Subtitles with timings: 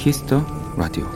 [0.00, 0.42] Kiss the
[0.78, 1.06] Radio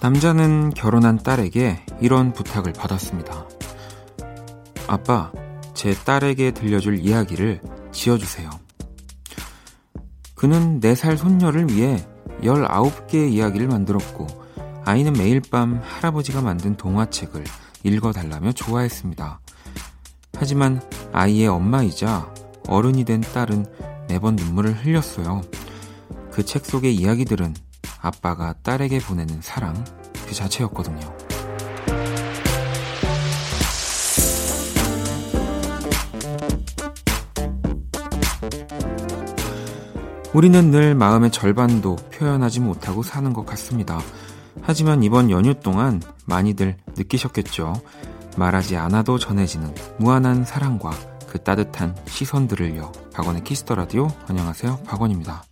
[0.00, 3.46] 남자는 결혼한 딸에게 이런 부탁을 받았습니다.
[4.88, 5.30] 아빠,
[5.72, 7.60] 제 딸에게 들려줄 이야기를
[7.92, 8.50] 지어주세요.
[10.34, 12.04] 그는 4살 손녀를 위해
[12.42, 14.26] 19개의 이야기를 만들었고,
[14.84, 17.44] 아이는 매일 밤 할아버지가 만든 동화책을
[17.84, 19.38] 읽어달라며 좋아했습니다.
[20.36, 20.82] 하지만
[21.12, 22.34] 아이의 엄마이자
[22.66, 23.75] 어른이 된 딸은
[24.08, 25.42] 매번 눈물을 흘렸어요.
[26.30, 27.54] 그 책 속의 이야기들은
[28.00, 29.82] 아빠가 딸에게 보내는 사랑
[30.26, 31.16] 그 자체였거든요.
[40.34, 43.98] 우리는 늘 마음의 절반도 표현하지 못하고 사는 것 같습니다.
[44.60, 47.72] 하지만 이번 연휴 동안 많이들 느끼셨겠죠.
[48.36, 50.90] 말하지 않아도 전해지는 무한한 사랑과
[51.36, 52.92] 그 따뜻한 시선들을요.
[53.12, 54.08] 박원의 Kiss the Radio.
[54.26, 54.78] 안녕하세요.
[54.86, 55.44] 박원입니다.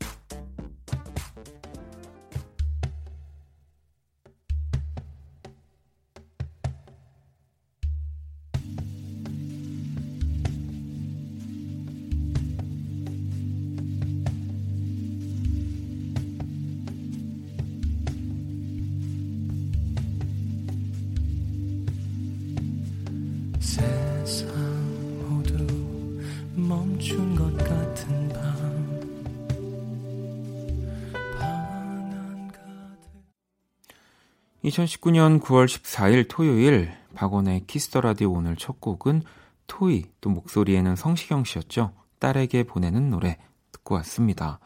[34.74, 39.22] 2019년 9월 14일 토요일 박원의 Kiss the Radio 오늘 첫 곡은
[39.66, 41.92] 토이 또 목소리에는 성시경 씨였죠.
[42.18, 43.38] 딸에게 보내는 노래
[43.70, 44.58] 듣고 왔습니다.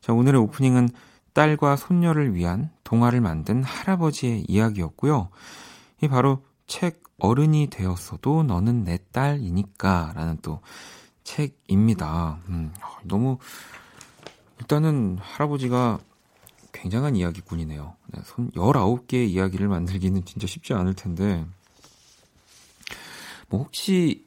[0.00, 0.90] 자, 오늘의 오프닝은
[1.32, 5.30] 딸과 손녀를 위한 동화를 만든 할아버지의 이야기였고요.
[6.02, 10.60] 이 바로 책 어른이 되었어도 너는 내 딸이니까 라는 또
[11.24, 12.38] 책입니다.
[12.48, 12.72] 음,
[13.04, 13.38] 너무
[14.60, 15.98] 일단은 할아버지가
[16.72, 17.96] 굉장한 이야기꾼이네요.
[18.14, 21.44] 네, 손 19개의 이야기를 만들기는 진짜 쉽지 않을 텐데,
[23.48, 24.24] 뭐 혹시,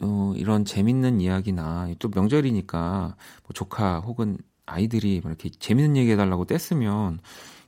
[0.00, 6.44] 어, 이런 재밌는 이야기나, 또 명절이니까, 뭐 조카 혹은 아이들이 뭐 이렇게 재밌는 얘기 해달라고
[6.46, 7.18] 뗐으면,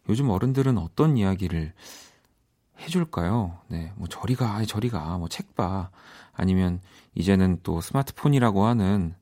[0.08, 1.72] 요즘 어른들은 어떤 이야기를
[2.81, 3.58] 해줄까요?
[3.69, 5.91] 네, 뭐 저리 가, 저리 가, 뭐 책 봐.
[6.32, 6.81] 아니면
[7.14, 9.14] 이제는 또 스마트폰이라고 하는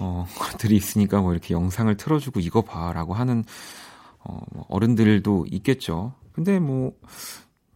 [0.00, 3.44] 어, 것들이 있으니까 뭐 이렇게 영상을 틀어주고 이거 봐라고 하는
[4.20, 6.14] 어, 뭐 어른들도 있겠죠.
[6.32, 6.92] 근데 뭐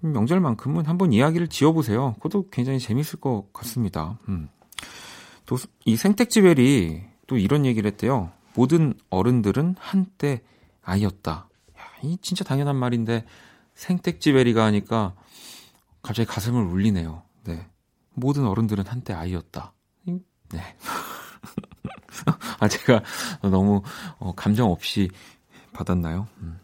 [0.00, 2.14] 명절만큼은 한번 이야기를 지어보세요.
[2.14, 4.18] 그것도 굉장히 재밌을 것 같습니다.
[4.28, 4.48] 음.
[5.46, 8.30] 또 이 생택지벨이 또 이런 얘기를 했대요.
[8.54, 10.42] 모든 어른들은 한때
[10.82, 11.48] 아이였다.
[11.78, 13.24] 야, 이 진짜 당연한 말인데
[13.74, 15.14] 생택지벨이가 하니까
[16.02, 17.22] 갑자기 가슴을 울리네요.
[17.44, 17.66] 네.
[18.14, 19.72] 모든 어른들은 한때 아이였다.
[20.04, 20.76] 네.
[22.60, 23.02] 아, 제가
[23.42, 23.82] 너무
[24.18, 25.10] 어, 감정 없이
[25.72, 26.28] 받았나요?
[26.40, 26.58] 음.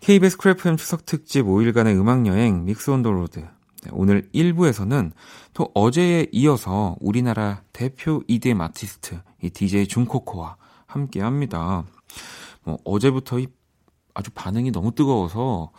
[0.00, 3.38] KBS Cool FM 추석 특집 5일간의 음악여행 Mix on the Road.
[3.38, 5.12] 네, 오늘 1부에서는
[5.54, 10.56] 또 어제에 이어서 우리나라 대표 EDM 아티스트 이 DJ 준코코와
[10.86, 11.84] 함께 합니다.
[12.64, 13.48] 뭐 어제부터 이
[14.14, 15.72] 아주 반응이 너무 뜨거워서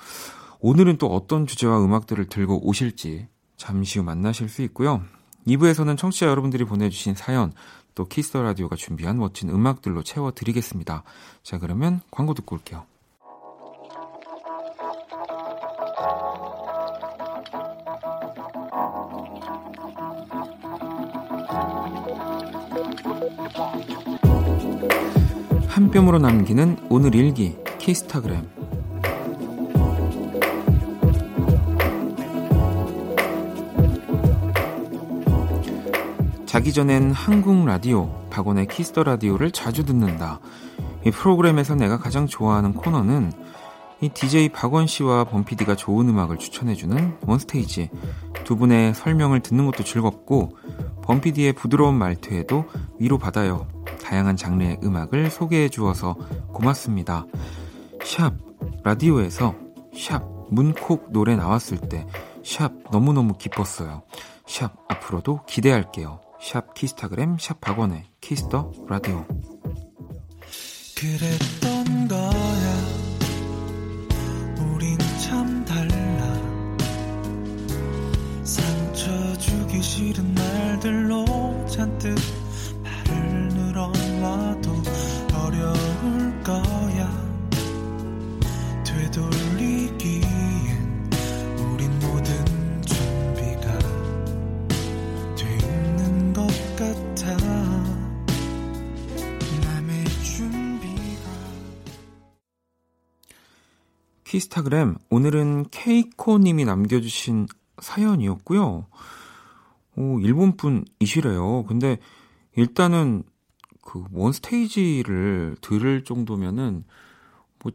[0.60, 3.28] 오늘은 또 어떤 주제와 음악들을 들고 오실지
[3.58, 5.02] 잠시 후 만나실 수 있고요.
[5.48, 7.54] 2부에서는 청취자 여러분들이 보내주신 사연
[7.96, 11.04] 또 Kiss the Radio가 준비한 멋진 음악들로 채워드리겠습니다.
[11.44, 12.86] 자, 그러면 광고 듣고 올게요.
[25.68, 28.53] 한 뼘으로 남기는 오늘 일기 키스타그램
[36.54, 40.40] 자기 전엔 항상 라디오, 박원의 Kiss the Radio를 자주 듣는다.
[41.04, 43.34] 이 프로그램에서 내가 가장 좋아하는 코너는
[44.02, 47.90] 이 DJ 박원 씨와 범피디가 좋은 음악을 추천해주는 One Stage.
[48.44, 50.56] 두 분의 설명을 듣는 것도 즐겁고,
[51.02, 52.66] 범피디의 부드러운 말투에도
[53.00, 53.68] 위로받아요.
[54.04, 56.16] 다양한 장르의 음악을 소개해 주어서
[56.54, 57.26] 고맙습니다.
[58.06, 58.32] 샵,
[58.84, 59.56] 라디오에서
[59.98, 60.22] 샵,
[60.52, 62.06] 문콕 노래 나왔을 때,
[62.46, 64.04] 샵, 너무너무 기뻤어요.
[64.46, 66.23] 샵, 앞으로도 기대할게요.
[66.44, 69.26] 샵 키스타그램 샵 박원의 Kiss the Radio.
[70.94, 72.78] 그랬던 거야.
[74.60, 75.94] 우린 참 달라.
[78.44, 82.14] 상처 주기 싫은 날들로 잔뜩
[82.84, 84.84] 발을 늘어놔도
[85.34, 86.23] 어려울
[104.34, 107.46] 키스타그램 오늘은 케이코님이 남겨주신
[107.80, 108.88] 사연이었고요.
[109.96, 111.66] 오, 일본 분이시래요.
[111.68, 112.00] 근데
[112.56, 113.22] 일단은
[113.84, 116.84] 그 원스테이지를 들을 정도면은
[117.60, 117.72] 뭐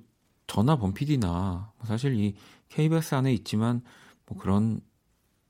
[0.49, 1.28] 전화 범피디나
[1.76, 2.34] 뭐 사실 이
[2.70, 3.82] KBS 안에 있지만
[4.26, 4.81] 뭐 그런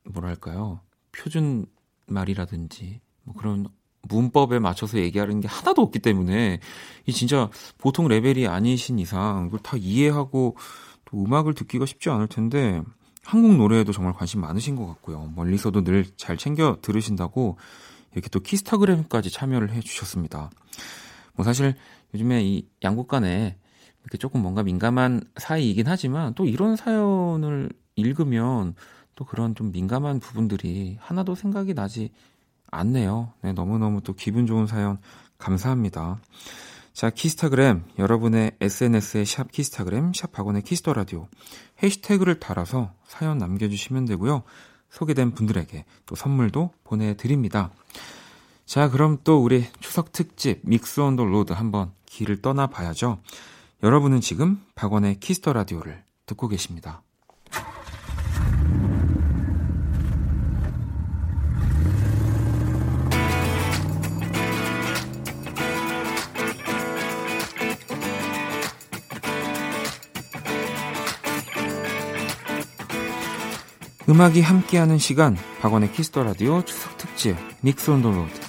[0.05, 0.81] 뭐랄까요
[1.13, 1.65] 표준
[2.05, 3.67] 말이라든지 뭐 그런
[4.03, 6.61] 문법에 맞춰서 얘기하는 게 하나도 없기 때문에
[7.07, 10.55] 이 진짜 보통 레벨이 아니신 이상 이걸 다 이해하고
[11.11, 12.83] 또 음악을 듣기가 쉽지 않을 텐데
[13.25, 15.33] 한국 노래에도 정말 관심 많으신 것 같고요.
[15.35, 17.57] 멀리서도 늘 잘 챙겨 들으신다고
[18.13, 20.51] 이렇게 또 키스타그램까지 참여를 해 주셨습니다.
[21.35, 21.75] 뭐 사실
[22.15, 23.57] 요즘에 이 양국 간에
[24.03, 28.75] 이렇게 조금 뭔가 민감한 사이이긴 하지만 또 이런 사연을 읽으면
[29.15, 32.11] 또 그런 좀 민감한 부분들이 하나도 생각이 나지
[32.71, 33.33] 않네요.
[33.43, 34.99] 네, 너무너무 또 기분 좋은 사연
[35.39, 36.19] 감사합니다.
[36.99, 41.29] 자, 키스타그램, 여러분의 SNS에 샵 키스타그램, 샵 박원의 Kiss the Radio
[41.81, 44.43] 해시태그를 달아서 사연 남겨주시면 되고요.
[44.91, 47.71] 소개된 분들에게 또 선물도 보내드립니다.
[48.67, 53.21] 자, 그럼 또 우리 추석 특집 Mix on the Road 한번 길을 떠나봐야죠.
[53.85, 57.03] 여러분은 지금 박원의 Kiss the Radio를 듣고 계십니다.
[74.09, 78.41] 음악이 함께하는 시간 박원의 Kiss the Radio 추석 특집 Mix on the Road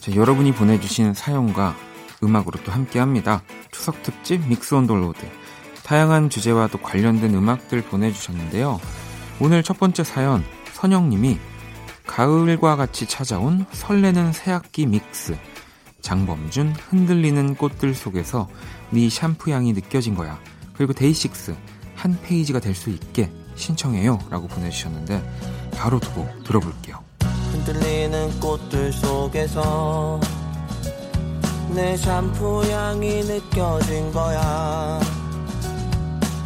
[0.00, 1.76] 자, 여러분이 보내주신 사연과
[2.22, 3.42] 음악으로 또 함께합니다.
[3.70, 5.20] 추석 특집 Mix on the Road
[5.82, 8.80] 다양한 주제와 또 관련된 음악들 보내주셨는데요.
[9.40, 10.42] 오늘 첫 번째 사연
[10.72, 11.38] 선영님이
[12.06, 15.36] 가을과 같이 찾아온 설레는 새학기 mix
[16.02, 18.48] 장범준 흔들리는 꽃들 속에서
[18.90, 20.38] 네 샴푸 향이 느껴진 거야.
[20.74, 21.54] 그리고 데이식스
[21.94, 24.18] 한 페이지가 될 수 있게 신청해요.
[24.30, 25.22] 라고 보내주셨는데
[25.76, 26.98] 바로 두고 들어볼게요.
[27.52, 30.20] 흔들리는 꽃들 속에서
[31.74, 35.00] 내 샴푸 향이 느껴진 거야.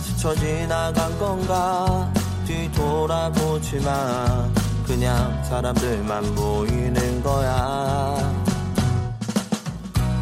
[0.01, 2.13] 스쳐 지나간 건가
[2.47, 4.49] 뒤돌아보지 마.
[4.87, 8.44] 그냥 사람들만 보이는 거야.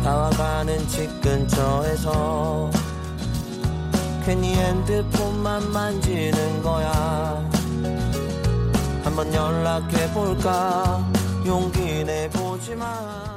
[0.02, 2.70] 다와가는 집 근처에서
[4.24, 7.48] 괜히 핸드폰만 만지는 거야.
[9.04, 11.04] 한번 연락해볼까?
[11.46, 13.31] 용기 내보지만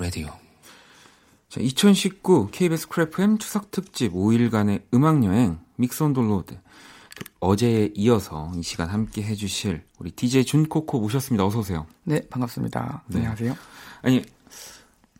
[0.00, 0.28] 라디오.
[1.48, 6.56] 자, 2019 KBS Cool FM 추석 특집 5일간의 음악 여행 Mix on the Road.
[7.40, 11.44] 어제에 이어서 이 시간 함께 해주실 우리 DJ 준코코 모셨습니다.
[11.44, 11.84] 어서 오세요.
[12.04, 13.02] 네, 반갑습니다.
[13.08, 13.18] 네.
[13.18, 13.56] 안녕하세요.
[14.02, 14.22] 아니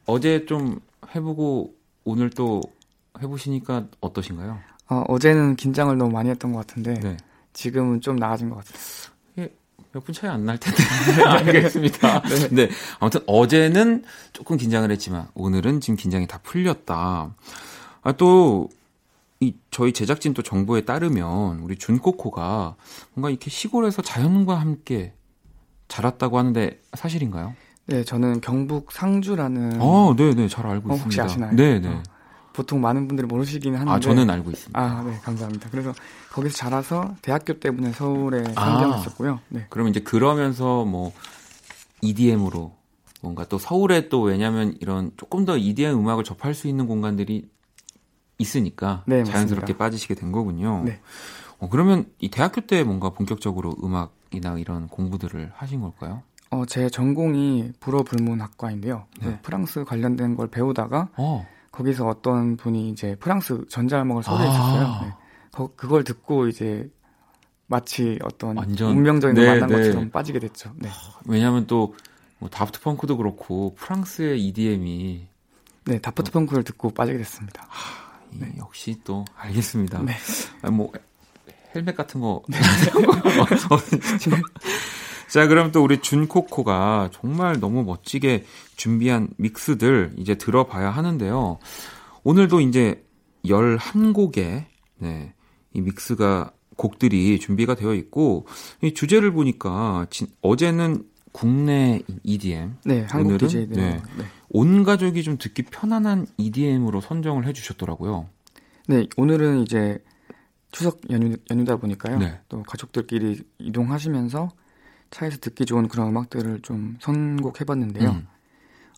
[0.07, 0.79] 어제 좀
[1.13, 2.63] 해보고 오늘 또
[3.21, 4.61] 해보시니까 어떠신가요?
[4.91, 7.17] 어, 어제는 긴장을 너무 많이 했던 것 같은데 네.
[7.53, 8.79] 지금은 좀 나아진 것 같아요.
[9.93, 10.83] 몇 분 차이 안 날 텐데.
[11.25, 12.23] 알겠습니다.
[12.23, 12.49] 네.
[12.51, 12.69] 네.
[13.01, 17.35] 아무튼 어제는 조금 긴장을 했지만 오늘은 지금 긴장이 다 풀렸다.
[18.03, 18.69] 아, 또,
[19.41, 22.77] 이, 저희 제작진 또 정보에 따르면 우리 준코코가
[23.15, 25.13] 뭔가 이렇게 시골에서 자연과 함께
[25.89, 27.55] 자랐다고 하는데 사실인가요?
[27.87, 29.79] 네, 저는 경북 상주라는.
[29.81, 31.05] 어, 네네, 잘 알고 어, 있습니다.
[31.05, 31.57] 혹시 아시나요?
[31.57, 31.89] 네네.
[31.89, 32.03] 어.
[32.59, 33.91] 보통 많은 분들이 모르시긴 하는데.
[33.91, 34.81] 아, 저는 알고 있습니다.
[34.81, 35.71] 아, 네, 감사합니다.
[35.71, 35.95] 그래서
[36.33, 39.35] 거기서 자라서 대학교 때문에 서울에 상경했었고요.
[39.35, 39.67] 아, 네.
[39.71, 41.13] 그러면 이제 그러면서 뭐
[42.03, 42.75] EDM으로
[43.23, 47.49] 뭔가 또 서울에 또 왜냐면 이런 조금 더 EDM 음악을 접할 수 있는 공간들이
[48.39, 50.83] 있으니까 네, 자연스럽게 빠지시게 된 거군요.
[50.85, 51.01] 네.
[51.61, 56.23] 어, 그러면 이 대학교 때 뭔가 본격적으로 음악 문학이나 이런 공부들을 하신 걸까요?
[56.51, 59.05] 어, 제 전공이 불어불문학과인데요.
[59.21, 59.39] 네.
[59.43, 61.47] 프랑스 관련된 걸 배우다가 어.
[61.79, 64.87] 거기서 어떤 분이 이제 프랑스 전자음악을 소개했었어요.
[64.87, 65.01] 아.
[65.05, 65.13] 네.
[65.53, 66.91] 거, 그걸 듣고 이제
[67.67, 69.87] 마치 어떤 완전, 운명적인 걸 네, 만난 네.
[69.87, 70.73] 것처럼 빠지게 됐죠.
[70.77, 70.89] 네.
[71.27, 71.95] 왜냐하면 또
[72.39, 75.27] 뭐 다프트 펑크도 그렇고 프랑스의 EDM이
[75.85, 77.67] 네 다프트 펑크를 듣고 빠지게 됐습니다.
[77.69, 78.53] 하, 네.
[78.59, 80.03] 역시 또 알겠습니다.
[80.03, 80.15] 네.
[80.63, 80.93] 아, 뭐
[81.75, 82.43] 헬멧 같은 거.
[82.49, 82.59] 네.
[85.29, 88.45] 자, 그럼 또 우리 준코코가 정말 너무 멋지게
[88.77, 91.59] 준비한 믹스들 이제 들어봐야 하는데요.
[92.25, 93.05] 오늘도 이제
[93.45, 94.65] 11곡의
[94.99, 95.35] 네,
[95.75, 98.47] 이 믹스가 곡들이 준비가 되어 있고
[98.83, 104.25] 이 주제를 보니까 진, 어제는 국내 EDM, 네, 한국 오늘은 DJ 네, 네.
[104.49, 108.29] 온 가족이 좀 듣기 편안한 EDM으로 선정을 해주셨더라고요.
[108.87, 110.03] 네, 오늘은 이제
[110.73, 112.19] 추석 연휴, 연휴다 보니까요.
[112.19, 112.41] 네.
[112.49, 114.51] 또 가족들끼리 이동하시면서
[115.11, 118.11] 차에서 듣기 좋은 그런 음악들을 좀 선곡해봤는데요.
[118.11, 118.27] 음.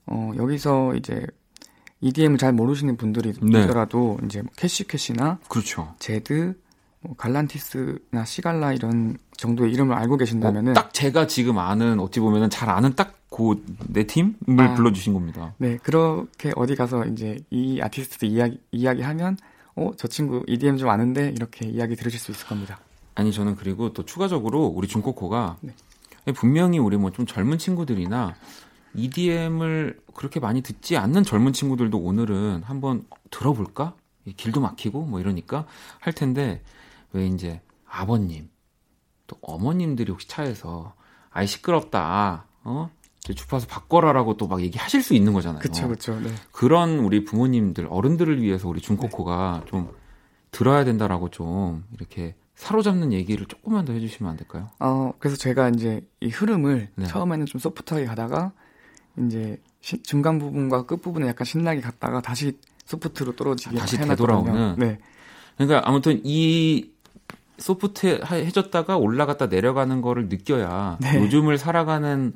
[0.06, 1.24] 어, 여기서 이제
[2.00, 3.62] EDM을 잘 모르시는 분들이 네.
[3.64, 5.94] 있더라도 이제 뭐 Cash Cash나 그렇죠.
[5.98, 6.54] Zedd,
[7.00, 12.50] 뭐 Galantis나 Sigala 이런 정도의 이름을 알고 계신다면은 어, 딱 제가 지금 아는 어찌 보면은
[12.50, 13.54] 잘 아는 딱 그
[13.88, 15.54] 네 팀을 아, 불러주신 겁니다.
[15.56, 19.36] 네 그렇게 어디 가서 이제 이 아티스트 이야기 이야기하면
[19.76, 22.80] 어 저 친구 EDM 좀 아는데 이렇게 이야기 들으실 수 있을 겁니다.
[23.14, 25.74] 아니 저는 그리고 또 추가적으로 우리 중코코가 네.
[26.34, 28.34] 분명히 우리 뭐 좀 젊은 친구들이나
[28.94, 33.94] EDM을 그렇게 많이 듣지 않는 젊은 친구들도 오늘은 한번 들어볼까?
[34.36, 35.66] 길도 막히고 뭐 이러니까
[35.98, 36.62] 할 텐데
[37.12, 38.48] 왜 이제 아버님
[39.26, 40.94] 또 어머님들이 혹시 차에서
[41.30, 42.90] 아이 시끄럽다 어
[43.34, 45.60] 주파수 바꿔라라고 또 막 얘기하실 수 있는 거잖아요.
[45.60, 46.18] 그렇죠, 그렇죠.
[46.20, 46.30] 네.
[46.52, 49.70] 그런 우리 부모님들 어른들을 위해서 우리 중코코가 네.
[49.70, 49.90] 좀
[50.50, 54.68] 들어야 된다라고 좀 이렇게 사로잡는 얘기를 조금만 더 해주시면 안 될까요?
[54.80, 57.06] 어, 그래서 제가 이제 이 흐름을 네.
[57.06, 58.52] 처음에는 좀 소프트하게 가다가
[59.26, 64.76] 이제 시, 중간 부분과 끝 부분에 약간 신나게 갔다가 다시 소프트로 떨어지게 아, 다시 되돌아오는.
[64.78, 64.98] 네.
[65.56, 66.90] 그러니까 아무튼 이
[67.56, 71.16] 소프트 해졌다가 올라갔다 내려가는 거를 느껴야 네.
[71.16, 72.34] 요즘을 살아가는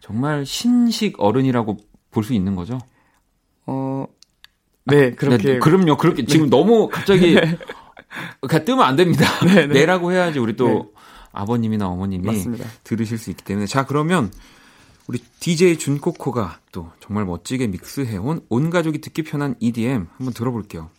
[0.00, 1.76] 정말 신식 어른이라고
[2.10, 2.80] 볼 수 있는 거죠.
[3.66, 4.04] 어,
[4.84, 5.52] 네, 그렇게.
[5.54, 5.96] 네, 그럼요.
[5.96, 6.26] 그렇게 네.
[6.26, 7.36] 지금 너무 갑자기
[8.10, 8.48] 네.
[8.48, 9.24] 그냥 뜨면 안 됩니다.
[9.44, 9.66] 네네.
[9.68, 9.80] 네.
[9.80, 10.82] 내라고 해야지 우리 또 네.
[11.32, 12.66] 아버님이나 어머님이 맞습니다.
[12.84, 14.32] 들으실 수 있기 때문에 자 그러면
[15.06, 20.90] 우리 DJ 준코코가 또 정말 멋지게 믹스해온 온 가족이 듣기 편한 EDM 한번 들어볼게요.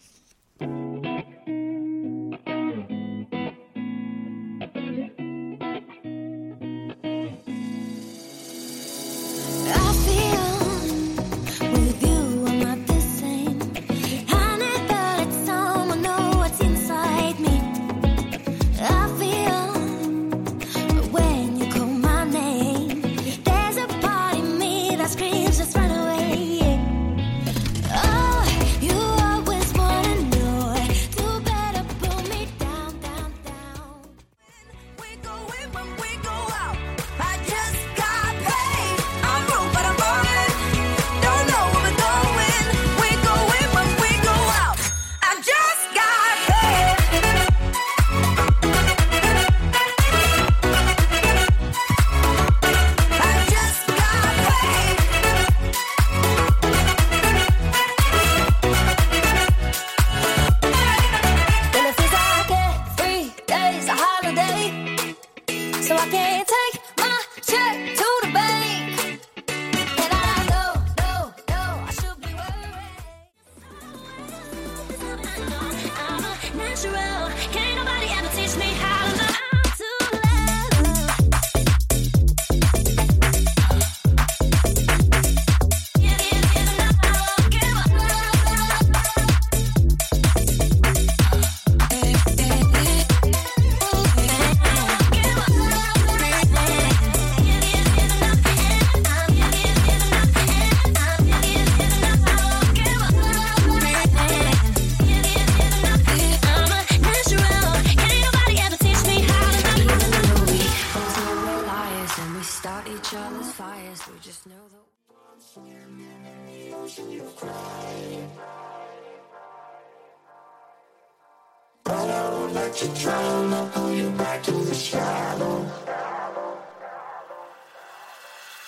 [122.72, 125.66] let you drown, I'll pull you back to the shadow.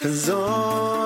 [0.01, 1.02] Cause all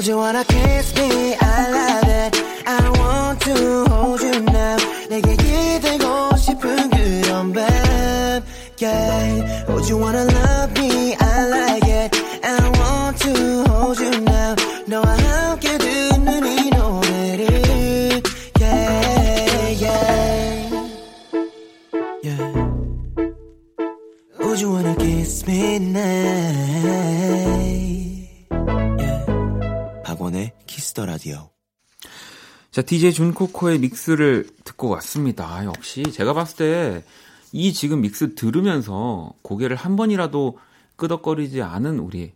[0.00, 1.34] Do you wanna kiss me?
[1.40, 2.62] I love it.
[2.68, 3.87] I want to
[32.88, 35.62] DJ 준코코의 믹스를 듣고 왔습니다.
[35.66, 37.04] 역시 제가 봤을 때
[37.50, 40.58] 이 지금 믹스 들으면서 고개를 한 번이라도
[40.96, 42.32] 끄덕거리지 않은 우리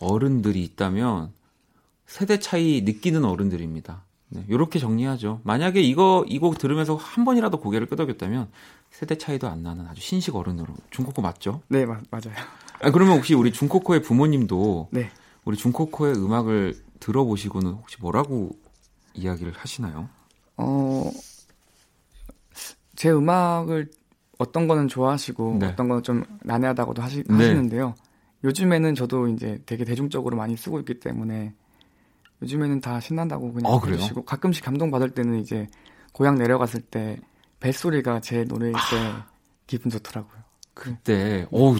[0.00, 1.30] 어른들이 있다면
[2.06, 4.02] 세대 차이 느끼는 어른들입니다.
[4.30, 5.40] 네, 이렇게 정리하죠.
[5.44, 8.48] 만약에 이거 이 곡 들으면서 한 번이라도 고개를 끄덕였다면
[8.90, 11.62] 세대 차이도 안 나는 아주 신식 어른으로 준코코 맞죠?
[11.68, 12.34] 네, 마, 맞아요.
[12.82, 15.10] 아, 그러면 혹시 우리 준코코의 부모님도 네.
[15.44, 18.58] 우리 준코코의 음악을 들어보시고는 혹시 뭐라고
[19.14, 20.08] 이야기를 하시나요?
[20.56, 21.10] 어,
[22.96, 23.90] 제 음악을
[24.38, 25.66] 어떤 거는 좋아하시고 네.
[25.66, 27.34] 어떤 거는 좀 난해하다고도 하시, 네.
[27.34, 27.94] 하시는데요.
[28.44, 31.54] 요즘에는 저도 이제 되게 대중적으로 많이 쓰고 있기 때문에
[32.42, 35.66] 요즘에는 다 신난다고 그냥 아, 그러시고 가끔씩 감동 받을 때는 이제
[36.12, 37.20] 고향 내려갔을 때
[37.60, 39.26] 뱃소리가 제 노래일 때 아,
[39.66, 40.38] 기분 좋더라고요.
[40.74, 41.74] 그때 어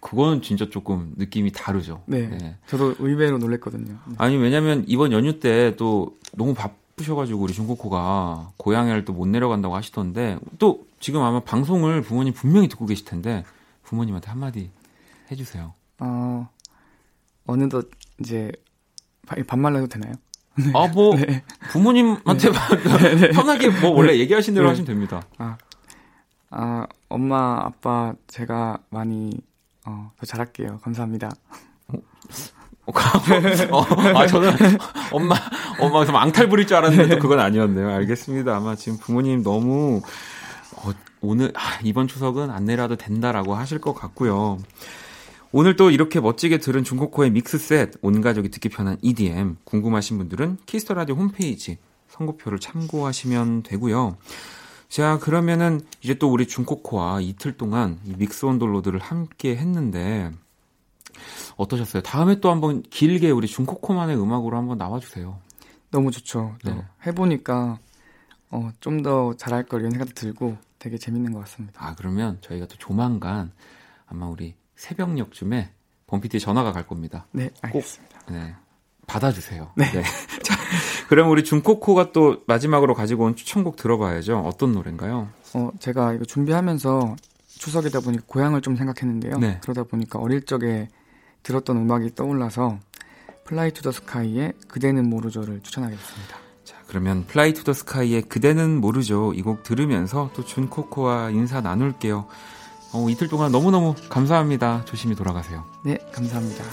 [0.00, 2.02] 그거는 진짜 조금 느낌이 다르죠.
[2.06, 2.28] 네.
[2.28, 2.56] 네.
[2.66, 3.98] 저도 의외로 놀랬거든요.
[4.06, 4.14] 네.
[4.18, 10.86] 아니, 왜냐면 이번 연휴 때 또 너무 바쁘셔가지고 우리 중국호가 고향을 또못 내려간다고 하시던데 또
[11.00, 13.44] 지금 아마 방송을 부모님 분명히 듣고 계실 텐데
[13.82, 14.70] 부모님한테 한마디
[15.30, 15.74] 해주세요.
[15.98, 16.48] 어,
[17.46, 17.88] 어느덧
[18.20, 18.52] 이제
[19.46, 20.14] 반말로 해도 되나요?
[20.56, 20.72] 네.
[20.74, 21.42] 아, 뭐, 네.
[21.70, 23.14] 부모님한테 네.
[23.14, 23.30] 네.
[23.30, 24.70] 편하게 뭐 원래 얘기하신 대로 네.
[24.70, 25.22] 하시면 됩니다.
[25.38, 25.56] 아,
[26.50, 29.32] 아, 엄마, 아빠, 제가 많이
[29.86, 30.78] 어, 더 잘할게요.
[30.82, 31.30] 감사합니다.
[31.88, 32.92] 어,
[33.70, 33.82] 어,
[34.14, 34.50] 아, 저는
[35.12, 35.36] 엄마,
[35.78, 37.88] 엄마 좀 앙탈 부릴 줄 알았는데 또 그건 아니었네요.
[37.88, 38.56] 알겠습니다.
[38.56, 40.02] 아마 지금 부모님 너무,
[40.76, 40.90] 어,
[41.20, 44.58] 오늘, 아, 이번 추석은 안 내려도 된다라고 하실 것 같고요.
[45.52, 51.16] 오늘 또 이렇게 멋지게 들은 중고코의 믹스셋, 온 가족이 듣기 편한 EDM, 궁금하신 분들은 키스터라디오
[51.16, 54.16] 홈페이지 선고표를 참고하시면 되고요.
[54.90, 60.32] 자, 그러면은 이제 또 우리 중코코와 이틀 동안 이 믹스 온돌로드를 함께 했는데
[61.56, 62.02] 어떠셨어요?
[62.02, 65.38] 다음에 또 한번 길게 우리 중코코만의 음악으로 한번 나와주세요.
[65.92, 66.56] 너무 좋죠.
[66.64, 66.84] 네.
[67.06, 67.78] 해보니까
[68.50, 71.86] 어, 좀 더 잘할 걸 이런 생각도 들고 되게 재밌는 것 같습니다.
[71.86, 73.52] 아, 그러면 저희가 또 조만간
[74.06, 75.70] 아마 우리 새벽녘쯤에
[76.08, 77.26] 범피티 전화가 갈 겁니다.
[77.30, 78.18] 네, 알겠습니다.
[78.26, 78.56] 꼭, 네,
[79.06, 79.70] 받아주세요.
[79.76, 79.84] 네.
[79.92, 80.02] 네.
[80.42, 80.56] 자,
[81.08, 84.38] 그럼 우리 준코코가 또 마지막으로 가지고 온 추천곡 들어봐야죠.
[84.46, 85.28] 어떤 노래인가요?
[85.54, 87.16] 어, 제가 이거 준비하면서
[87.58, 89.38] 추석이다 보니까 고향을 좀 생각했는데요.
[89.38, 89.58] 네.
[89.62, 90.88] 그러다 보니까 어릴 적에
[91.42, 92.78] 들었던 음악이 떠올라서
[93.44, 96.36] Fly to the Sky의 그대는 모르죠를 추천하겠습니다.
[96.64, 102.26] 자, 그러면 Fly to the Sky의 그대는 모르죠 이 곡 들으면서 또 준코코와 인사 나눌게요.
[102.92, 104.84] 어, 이틀 동안 너무너무 감사합니다.
[104.84, 105.64] 조심히 돌아가세요.
[105.84, 106.64] 네, 감사합니다.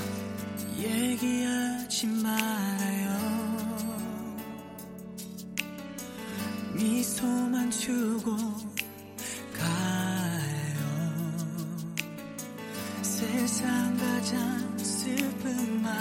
[6.77, 8.37] 미소만 주고
[9.51, 10.77] 가요.
[13.01, 15.97] 세상 가장 슬픈 말.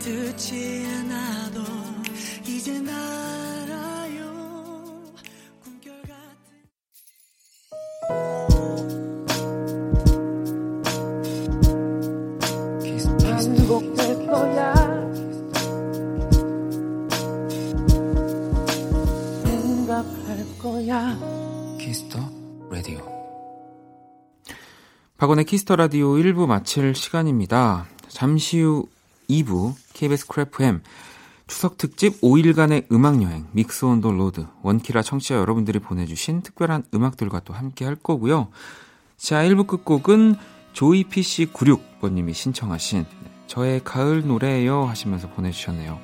[0.00, 1.64] 듣지 않아도
[2.46, 3.23] 이제 알
[25.34, 27.86] 박원의 키스터 라디오 1부 마칠 시간입니다.
[28.06, 28.86] 잠시 후
[29.28, 30.82] 2부 KBS Cool FM
[31.48, 37.40] 추석 특집 5일간의 음악 여행 Mix on the Road 원키라 청취자 여러분들이 보내주신 특별한 음악들과
[37.40, 38.48] 또 함께 할 거고요.
[39.16, 40.36] 자 1부 끝곡은
[40.72, 43.04] 조이PC96번님이 신청하신
[43.48, 45.98] 저의 가을 노래예요 하시면서 보내주셨네요.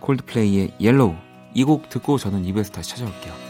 [0.00, 1.14] Coldplay의 Yellow
[1.54, 3.43] 이 곡 듣고 저는 2부에서 다시 찾아올게요.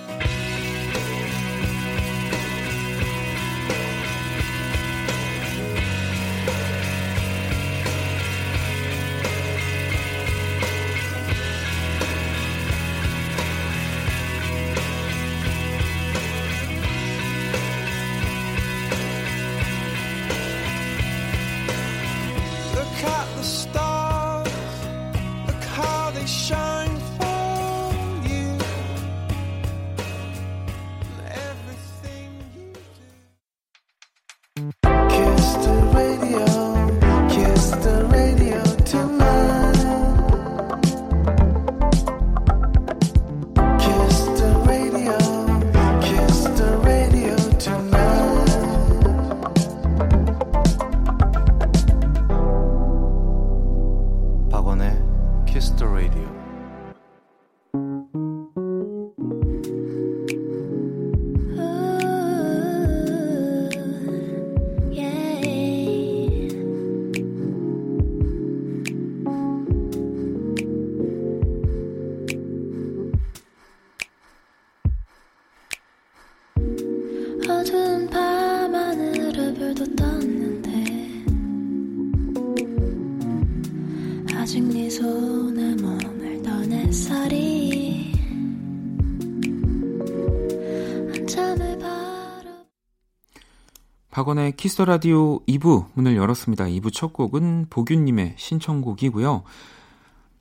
[94.10, 96.66] 박원의 Kiss the Radio 2부 문을 열었습니다.
[96.66, 99.42] 2부 첫 곡은 보균님의 신청곡이고요.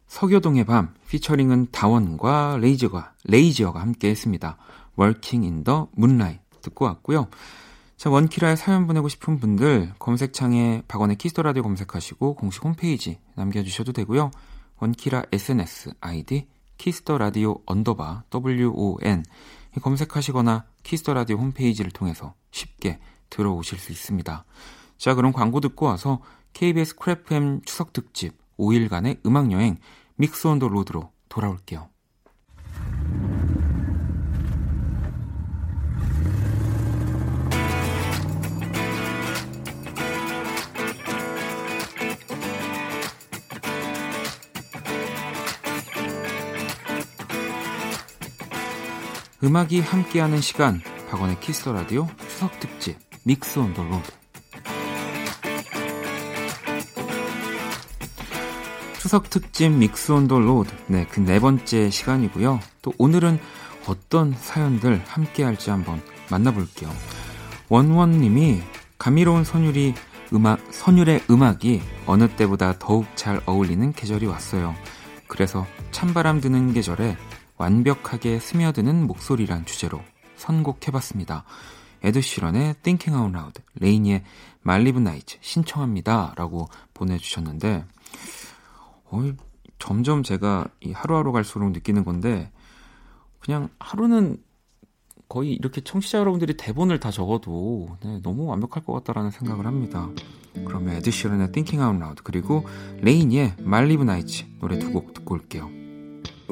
[0.08, 4.58] 서교동의 밤 featuring은 다원과 레이저가 레이저가 함께 했습니다.
[4.98, 7.28] Walking in the Moonlight 듣고 왔고요.
[7.96, 13.94] 자, 원키라에 사연 보내고 싶은 분들 검색창에 박원의 Kiss the Radio 검색하시고 공식 홈페이지 남겨주셔도
[13.94, 14.32] 되고요.
[14.80, 16.48] 원키라 SNS 아이디
[16.78, 19.24] Kiss the Radio underbar WON
[19.82, 23.00] 검색하시거나 Kiss the Radio 홈페이지를 통해서 쉽게
[23.30, 24.44] 들어오실 수 있습니다.
[24.98, 26.20] 자, 그럼 광고 듣고 와서
[26.54, 29.78] KBS Cool FM 추석 특집 5일간의 음악 여행
[30.16, 31.93] Mix on the Road로 돌아올게요.
[49.44, 54.12] 음악이 함께하는 시간 박원의 Kiss the Radio 추석 특집 Mix on the Road
[59.00, 62.60] 추석 특집 Mix on the Road 네, 그 네 번째 시간이고요.
[62.82, 63.38] 또 오늘은
[63.86, 66.90] 어떤 사연들 함께 할지 한번 만나볼게요.
[67.68, 68.62] 원원 님이
[68.98, 69.94] 감미로운 선율이
[70.34, 74.74] 음악, 선율의 음악이 어느 때보다 더욱 잘 어울리는 계절이 왔어요.
[75.28, 77.18] 그래서 찬바람 드는 계절에
[77.64, 80.02] 완벽하게 스며드는 목소리란 주제로
[80.36, 81.46] 선곡해봤습니다.
[82.04, 84.24] 에드시런의 Thinking Out Loud, 레이니의
[84.64, 86.34] 말리브 나이츠 신청합니다.
[86.36, 87.86] 라고 보내주셨는데,
[89.12, 89.34] 어이,
[89.80, 92.52] 점점 제가 이 하루하루 갈수록 느끼는 건데,
[93.40, 94.44] 그냥 하루는
[95.30, 100.10] 거의 이렇게 청취자 여러분들이 대본을 다 적어도 네, 너무 완벽할 것 같다라는 생각을 합니다.
[100.66, 102.66] 그러면 에드시런의 Thinking Out Loud 그리고
[103.00, 105.83] 레이니의 말리브 나이츠 노래 두 곡 듣고 올게요.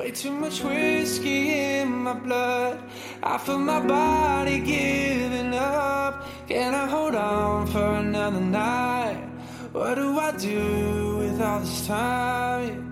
[0.00, 2.80] Way too much whiskey in my blood.
[3.22, 6.26] I feel my body giving up.
[6.48, 9.22] Can I hold on for another night?
[9.72, 12.86] What do I do with all this time?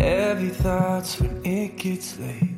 [0.00, 2.49] Every thought's when it gets late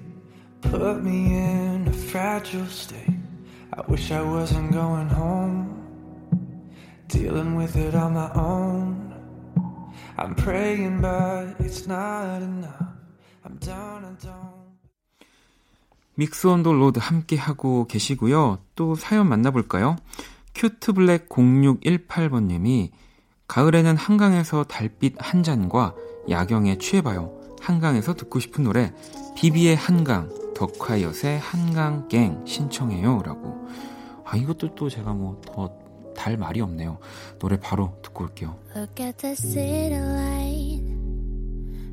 [0.62, 3.18] put me in a fragile state.
[3.72, 5.68] I wish I wasn't going home,
[7.09, 9.12] dealing with it on my own.
[10.16, 12.94] I'm praying, but it's not enough.
[13.44, 14.62] I'm down and down.
[16.14, 18.59] 믹스 온더 로드 함께 하고 계시고요.
[18.75, 19.96] 또 사연 만나볼까요?
[20.55, 22.90] 큐트블랙 0618번님이
[23.48, 25.94] 가을에는 한강에서 달빛 한 잔과
[26.29, 27.41] 야경에 취해봐요.
[27.62, 28.92] 한강에서 듣고 싶은 노래
[29.37, 33.66] 비비의 한강 덕화여의 한강갱 신청해요 라고.
[34.25, 35.83] 아 이것도 또 제가 뭐 더
[36.14, 36.98] 달 말이 없네요.
[37.38, 38.55] 노래 바로 듣고 올게요.
[38.77, 40.85] Look at the city light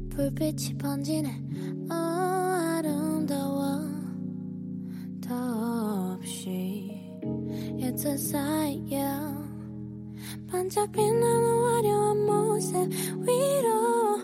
[0.10, 1.42] 불빛이 번지네.
[1.90, 3.80] 어 아름다워
[5.22, 7.00] 덥시
[7.80, 9.34] It's a sight yeah.
[10.52, 12.90] 반짝 빛나는 화려한 모습
[13.22, 14.20] 위로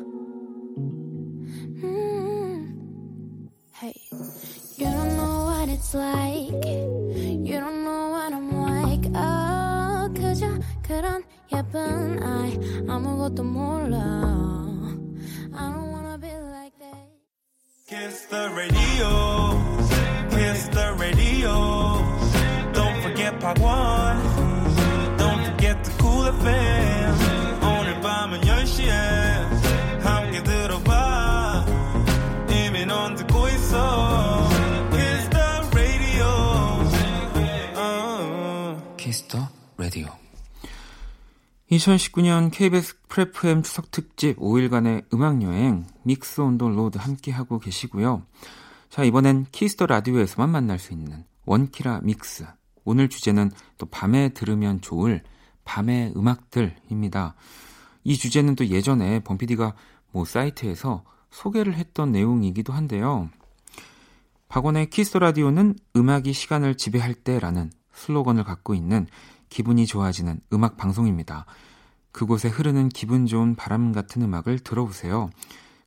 [5.75, 6.65] it's like.
[7.49, 9.07] You don't know what I'm like.
[9.15, 10.47] Oh, 그저
[10.83, 13.99] 그런 예쁜 아이 아무것도 몰라.
[15.53, 17.09] I don't wanna be like that.
[17.89, 19.11] Kiss the radio.
[20.31, 21.55] Kiss the radio.
[22.73, 24.34] Don't forget part one.
[41.72, 48.24] 2019년 KBS 프레프엠 추석 특집 5일간의 음악 여행 믹스 온도 로드 함께 하고 계시고요.
[48.90, 52.46] 자, 이번엔 Kiss the Radio에서만 만날 수 있는 원키라 믹스.
[52.84, 55.24] 오늘 주제는 또 밤에 들으면 좋을
[55.64, 57.34] 밤의 음악들입니다.
[58.04, 59.74] 이 주제는 또 예전에 범피디가
[60.12, 63.30] 뭐 사이트에서 소개를 했던 내용이기도 한데요.
[64.50, 69.08] 박원의 Kiss the Radio는 음악이 시간을 지배할 때라는 슬로건을 갖고 있는
[69.50, 71.46] 기분이 좋아지는 음악 방송입니다.
[72.12, 75.30] 그곳에 흐르는 기분 좋은 바람 같은 음악을 들어보세요.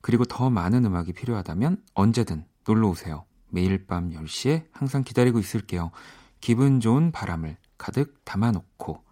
[0.00, 3.24] 그리고 더 많은 음악이 필요하다면 언제든 놀러 오세요.
[3.48, 5.90] 매일 밤 10시에 항상 기다리고 있을게요.
[6.40, 9.02] 기분 좋은 바람을 가득 담아놓고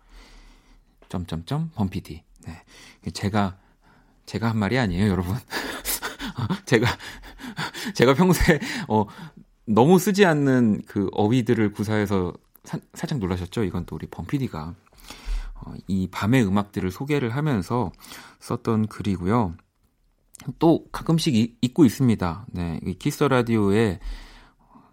[1.08, 2.22] 점점점 범피디.
[2.46, 2.64] 네.
[3.12, 3.58] 제가
[4.26, 5.36] 제가 한 말이 아니에요, 여러분.
[6.66, 6.86] 제가
[7.94, 9.06] 제가 평소에 어
[9.64, 12.34] 너무 쓰지 않는 그 어휘들을 구사해서
[12.66, 13.64] 사, 살짝 놀라셨죠?
[13.64, 14.74] 이건 또 우리 범피디가
[15.54, 17.90] 어, 이 밤의 음악들을 소개를 하면서
[18.40, 19.54] 썼던 글이고요.
[20.58, 22.46] 또 가끔씩 이, 잊고 있습니다.
[22.50, 24.00] 네, Kiss the Radio의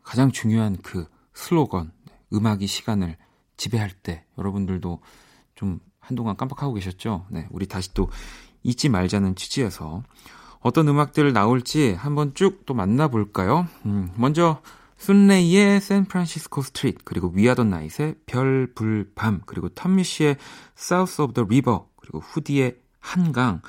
[0.03, 3.17] 가장 중요한 그 슬로건 네, 음악이 시간을
[3.57, 4.99] 지배할 때 여러분들도
[5.55, 7.25] 좀 한동안 깜빡하고 계셨죠?
[7.29, 8.09] 네, 우리 다시 또
[8.63, 10.03] 잊지 말자는 취지에서
[10.61, 13.67] 어떤 음악들 나올지 한번 쭉 또 만나볼까요?
[13.85, 14.61] 음, 먼저
[15.03, 20.37] Sun Rai의 San Francisco Street 그리고 위아더 나잇의 별, 불, 밤 그리고 Tom Misch의
[20.75, 23.61] South of the River 그리고 후디의 한강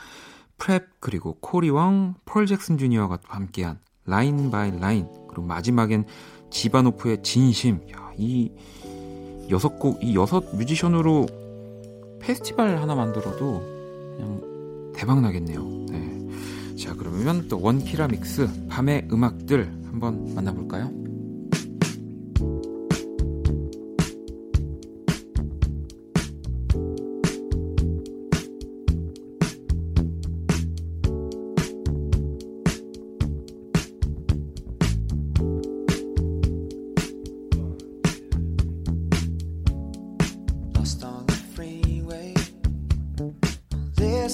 [0.59, 6.05] 프랩 그리고 Cory Wong, Paul Jackson Jr.가 함께한 Line by Line 그리고 마지막엔
[6.53, 8.53] 지바노프의 진심 야, 이
[9.51, 11.27] 여섯 곡 이 여섯 뮤지션으로
[12.21, 13.61] 페스티벌 하나 만들어도
[14.17, 15.65] 그냥 대박 나겠네요.
[15.91, 16.77] 네.
[16.77, 21.03] 자 그러면 또 원키라 믹스 밤의 음악들 한번 만나볼까요?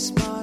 [0.01, 0.40] smile.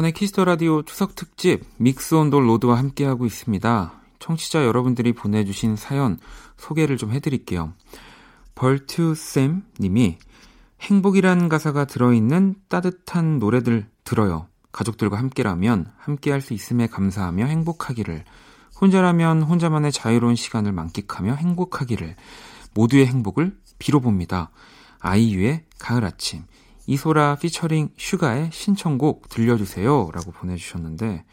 [0.00, 3.92] 박원의 Kiss the Radio 추석 특집 Mix on the Road와 함께하고 있습니다.
[4.18, 6.18] 청취자 여러분들이 보내주신 사연
[6.56, 7.74] 소개를 좀 해드릴게요.
[8.54, 10.18] 벌투쌤 님이
[10.80, 14.46] 행복이란 가사가 들어있는 따뜻한 노래들 들어요.
[14.72, 18.24] 가족들과 함께라면 함께할 수 있음에 감사하며 행복하기를.
[18.80, 22.16] 혼자라면 혼자만의 자유로운 시간을 만끽하며 행복하기를.
[22.74, 24.50] 모두의 행복을 빌어봅니다.
[25.00, 26.44] 아이유의 가을 아침.
[26.90, 30.10] 이소라 피처링 슈가의 신청곡 들려주세요.
[30.12, 31.24] 라고 보내주셨는데,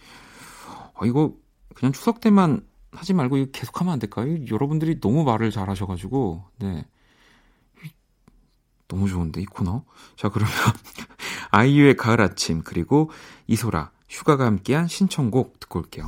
[0.94, 1.34] 어, 이거
[1.74, 4.38] 그냥 추석 때만 하지 말고 이거 계속하면 안 될까요?
[4.52, 6.86] 여러분들이 너무 말을 잘 하셔가지고, 네.
[8.88, 9.84] 너무 좋은데, 이 코너?
[10.16, 10.54] 자, 그러면,
[11.50, 13.10] 아이유의 가을 아침, 그리고
[13.48, 16.08] 이소라, 슈가가 함께한 신청곡 듣고 올게요.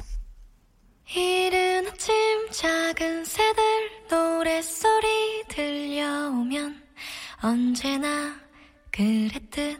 [1.16, 2.14] 이른 아침
[2.52, 3.64] 작은 새들
[4.12, 6.84] 노랫소리 들려오면
[7.42, 8.49] 언제나
[9.00, 9.80] 그랬듯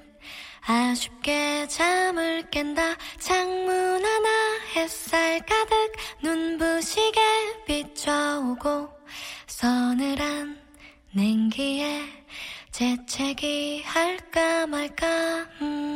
[0.66, 4.30] 아쉽게 잠을 깬다 창문 하나
[4.74, 5.92] 햇살 가득
[6.24, 7.20] 눈부시게
[7.68, 8.88] 비춰오고
[9.46, 10.58] 서늘한
[11.12, 12.06] 냉기에
[12.72, 15.06] 재채기 할까 말까
[15.64, 15.89] 음.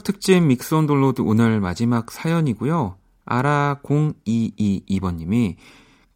[0.00, 2.96] 추석 특집 믹스 온 돌로드 오늘 마지막 사연이고요.
[3.26, 5.56] 아라 0222번님이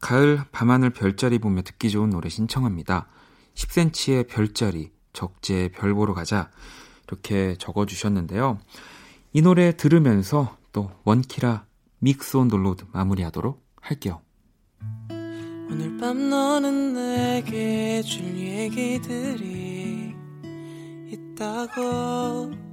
[0.00, 3.08] 가을 밤하늘 별자리 보며 듣기 좋은 노래 신청합니다.
[3.54, 6.50] 10cm의 별자리, 적재의 별 보러 가자.
[7.06, 8.58] 이렇게 적어주셨는데요.
[9.32, 11.66] 이 노래 들으면서 또 원키라
[11.98, 14.20] 믹스 온 돌로드 마무리하도록 할게요.
[15.10, 20.14] 오늘 밤 너는 내게 줄 얘기들이
[21.06, 22.63] 있다고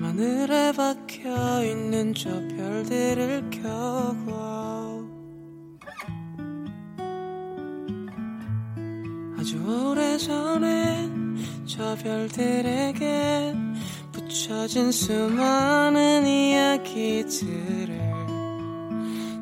[0.00, 4.32] 밤하늘에 박혀있는 저 별들을 켜고
[9.38, 11.10] 아주 오래전에
[11.66, 13.54] 저 별들에게
[14.10, 18.00] 붙여진 수많은 이야기들을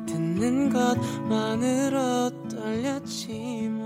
[0.07, 3.79] 듣는 것만으로 떨렸지만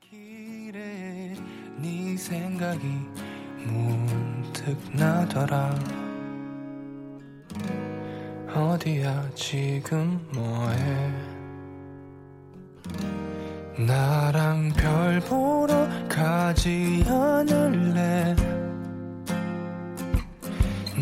[0.00, 1.34] 길에
[1.78, 3.21] 네 생각이
[3.66, 5.74] 문득 나더라.
[8.54, 11.32] 어디야 지금 뭐해?
[13.78, 18.36] 나랑 별 보러 가지 않을래?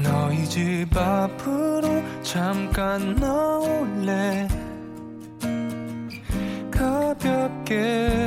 [0.02, 4.46] 너희 집 앞으로 잠깐 나올래?
[6.70, 8.19] 가볍게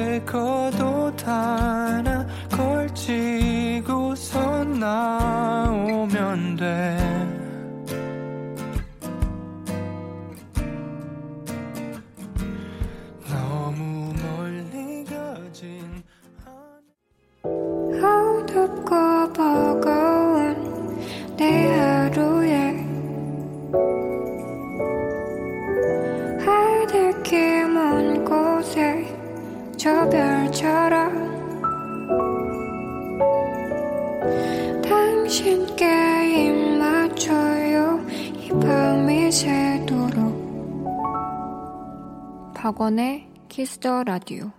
[4.93, 5.52] 걸
[42.63, 44.53] 박원의 Kiss the Radio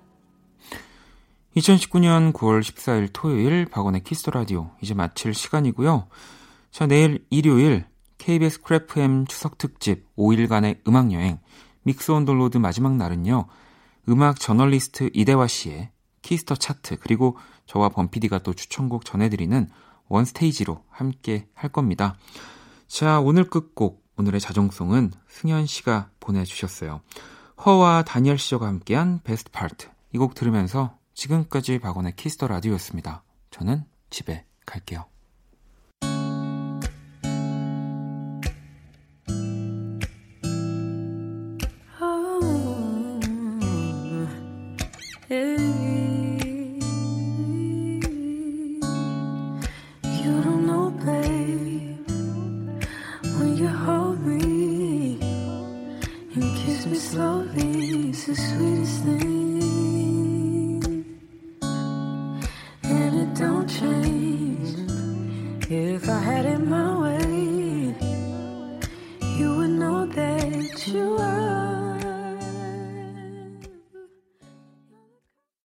[1.57, 6.07] 2019년 9월 14일 토요일 박원의 Kiss the Radio 이제 마칠 시간이고요.
[6.71, 7.87] 자, 내일 일요일
[8.19, 11.39] KBS Cool FM 추석 특집 5일간의 음악 여행
[11.85, 13.47] Mix on the Road 마지막 날은요.
[14.11, 19.71] 음악 저널리스트 이대화 씨의 Kiss the Chart 그리고 저와 범피디가 또 추천곡 전해드리는
[20.09, 22.19] One Stage로 함께 할 겁니다.
[22.87, 27.01] 자, 오늘 끝곡 오늘의 자정송은 승현 씨가 보내주셨어요.
[27.65, 33.25] 허와 다니엘 씨와 함께한 Best Part 이 곡 들으면서 지금까지 박원의 Kiss the Radio였습니다.
[33.51, 35.07] 저는 집에 갈게요.